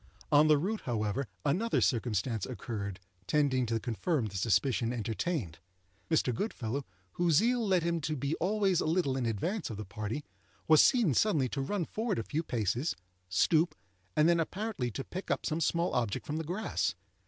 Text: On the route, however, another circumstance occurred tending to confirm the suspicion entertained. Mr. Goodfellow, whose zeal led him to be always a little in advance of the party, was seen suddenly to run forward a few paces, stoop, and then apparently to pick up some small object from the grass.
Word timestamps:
On 0.31 0.47
the 0.47 0.57
route, 0.57 0.81
however, 0.85 1.27
another 1.45 1.79
circumstance 1.79 2.47
occurred 2.47 2.99
tending 3.27 3.67
to 3.67 3.79
confirm 3.79 4.25
the 4.25 4.35
suspicion 4.35 4.91
entertained. 4.91 5.59
Mr. 6.09 6.33
Goodfellow, 6.33 6.87
whose 7.11 7.35
zeal 7.35 7.63
led 7.67 7.83
him 7.83 8.01
to 8.01 8.15
be 8.15 8.33
always 8.37 8.81
a 8.81 8.87
little 8.87 9.15
in 9.15 9.27
advance 9.27 9.69
of 9.69 9.77
the 9.77 9.85
party, 9.85 10.25
was 10.67 10.81
seen 10.81 11.13
suddenly 11.13 11.49
to 11.49 11.61
run 11.61 11.85
forward 11.85 12.17
a 12.17 12.23
few 12.23 12.41
paces, 12.41 12.95
stoop, 13.29 13.75
and 14.15 14.27
then 14.27 14.39
apparently 14.39 14.89
to 14.89 15.03
pick 15.03 15.29
up 15.29 15.45
some 15.45 15.61
small 15.61 15.93
object 15.93 16.25
from 16.25 16.37
the 16.37 16.43
grass. 16.43 16.95